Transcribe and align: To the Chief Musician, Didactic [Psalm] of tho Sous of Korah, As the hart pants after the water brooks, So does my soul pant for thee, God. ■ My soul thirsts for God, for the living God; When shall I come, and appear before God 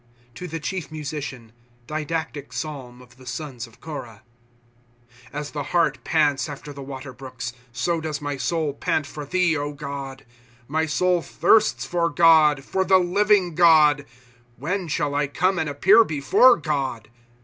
To 0.33 0.47
the 0.47 0.59
Chief 0.59 0.89
Musician, 0.91 1.51
Didactic 1.85 2.51
[Psalm] 2.53 3.03
of 3.03 3.17
tho 3.17 3.23
Sous 3.25 3.67
of 3.67 3.79
Korah, 3.79 4.23
As 5.31 5.51
the 5.51 5.61
hart 5.77 6.03
pants 6.03 6.49
after 6.49 6.73
the 6.73 6.81
water 6.81 7.13
brooks, 7.13 7.53
So 7.71 8.01
does 8.01 8.19
my 8.19 8.35
soul 8.35 8.73
pant 8.73 9.05
for 9.05 9.27
thee, 9.27 9.53
God. 9.53 10.25
■ 10.25 10.25
My 10.67 10.87
soul 10.87 11.21
thirsts 11.21 11.85
for 11.85 12.09
God, 12.09 12.63
for 12.63 12.83
the 12.83 12.97
living 12.97 13.53
God; 13.53 14.07
When 14.57 14.87
shall 14.87 15.13
I 15.13 15.27
come, 15.27 15.59
and 15.59 15.69
appear 15.69 16.03
before 16.03 16.57
God 16.57 17.07